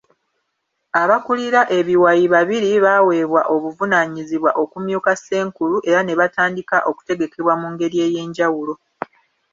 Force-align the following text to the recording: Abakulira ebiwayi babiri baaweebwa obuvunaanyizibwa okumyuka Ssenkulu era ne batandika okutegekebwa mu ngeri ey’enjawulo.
Abakulira 1.01 1.61
ebiwayi 1.77 2.25
babiri 2.33 2.69
baaweebwa 2.85 3.41
obuvunaanyizibwa 3.53 4.51
okumyuka 4.63 5.11
Ssenkulu 5.19 5.77
era 5.89 5.99
ne 6.03 6.13
batandika 6.19 6.77
okutegekebwa 6.89 7.53
mu 7.61 7.67
ngeri 7.73 7.97
ey’enjawulo. 8.05 8.73